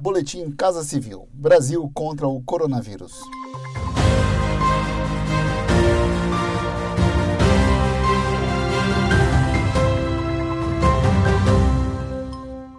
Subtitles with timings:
[0.00, 3.20] Boletim Casa Civil: Brasil contra o coronavírus.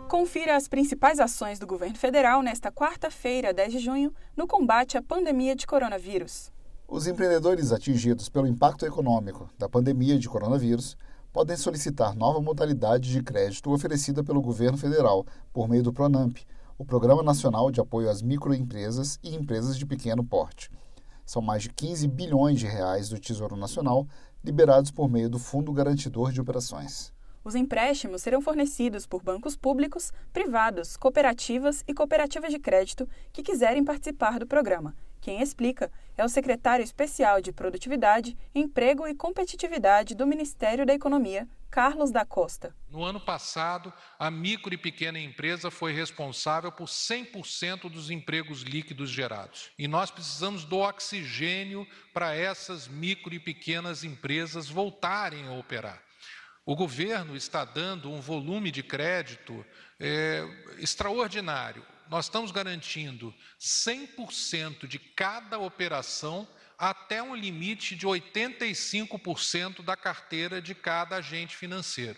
[0.08, 5.02] Confira as principais ações do governo federal nesta quarta-feira, 10 de junho, no combate à
[5.02, 6.54] pandemia de coronavírus.
[6.88, 10.96] Os empreendedores atingidos pelo impacto econômico da pandemia de coronavírus
[11.34, 16.38] podem solicitar nova modalidade de crédito oferecida pelo governo federal por meio do Pronamp,
[16.80, 20.72] o Programa Nacional de Apoio às Microempresas e Empresas de Pequeno Porte.
[21.26, 24.08] São mais de 15 bilhões de reais do Tesouro Nacional
[24.42, 27.12] liberados por meio do Fundo Garantidor de Operações.
[27.44, 33.84] Os empréstimos serão fornecidos por bancos públicos, privados, cooperativas e cooperativas de crédito que quiserem
[33.84, 34.96] participar do programa.
[35.20, 41.46] Quem explica é o secretário especial de Produtividade, Emprego e Competitividade do Ministério da Economia,
[41.70, 42.76] Carlos da Costa.
[42.90, 49.10] No ano passado, a micro e pequena empresa foi responsável por 100% dos empregos líquidos
[49.10, 49.70] gerados.
[49.78, 56.02] E nós precisamos do oxigênio para essas micro e pequenas empresas voltarem a operar.
[56.66, 59.66] O governo está dando um volume de crédito
[60.00, 60.44] é,
[60.78, 61.86] extraordinário.
[62.10, 66.48] Nós estamos garantindo 100% de cada operação
[66.80, 72.18] até um limite de 85% da carteira de cada agente financeiro.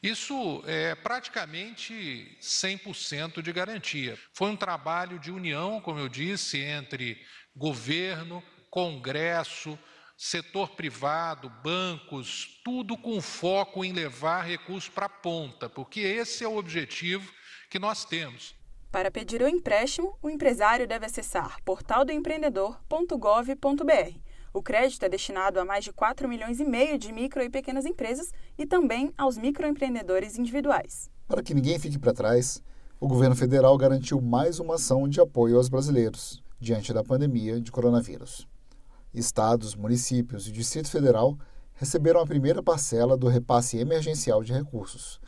[0.00, 4.16] Isso é praticamente 100% de garantia.
[4.32, 7.20] Foi um trabalho de união, como eu disse, entre
[7.56, 9.78] governo, Congresso,
[10.16, 16.48] setor privado, bancos, tudo com foco em levar recursos para a ponta, porque esse é
[16.48, 17.32] o objetivo
[17.68, 18.54] que nós temos.
[18.96, 24.18] Para pedir o empréstimo, o empresário deve acessar portaldoempreendedor.gov.br.
[24.54, 27.84] O crédito é destinado a mais de 4 milhões e meio de micro e pequenas
[27.84, 31.10] empresas e também aos microempreendedores individuais.
[31.28, 32.62] Para que ninguém fique para trás,
[32.98, 37.70] o governo federal garantiu mais uma ação de apoio aos brasileiros diante da pandemia de
[37.70, 38.48] coronavírus.
[39.12, 41.36] Estados, municípios e Distrito Federal
[41.74, 45.20] receberam a primeira parcela do repasse emergencial de recursos.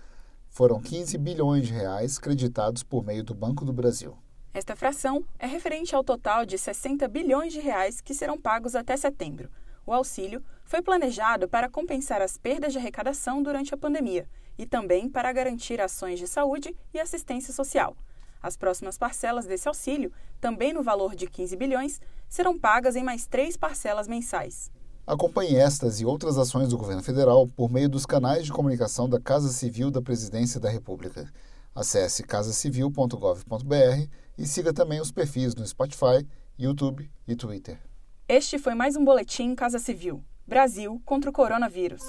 [0.48, 4.16] Foram 15 bilhões de reais creditados por meio do Banco do Brasil.
[4.52, 8.96] Esta fração é referente ao total de 60 bilhões de reais que serão pagos até
[8.96, 9.50] setembro.
[9.86, 14.28] O auxílio foi planejado para compensar as perdas de arrecadação durante a pandemia
[14.58, 17.96] e também para garantir ações de saúde e assistência social.
[18.42, 23.26] As próximas parcelas desse auxílio, também no valor de 15 bilhões, serão pagas em mais
[23.26, 24.70] três parcelas mensais.
[25.08, 29.18] Acompanhe estas e outras ações do governo federal por meio dos canais de comunicação da
[29.18, 31.32] Casa Civil da Presidência da República.
[31.74, 37.80] Acesse casacivil.gov.br e siga também os perfis no Spotify, YouTube e Twitter.
[38.28, 40.22] Este foi mais um boletim Casa Civil.
[40.46, 42.02] Brasil contra o coronavírus.